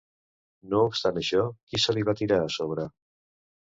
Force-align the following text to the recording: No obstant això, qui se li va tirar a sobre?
No 0.71 0.79
obstant 0.93 1.21
això, 1.23 1.45
qui 1.69 1.85
se 1.87 1.99
li 1.99 2.09
va 2.11 2.19
tirar 2.25 2.43
a 2.51 2.53
sobre? 2.61 2.93